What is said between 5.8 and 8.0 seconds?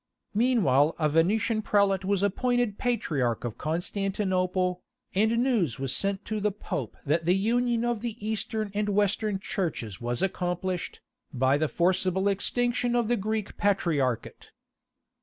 sent to the Pope that the union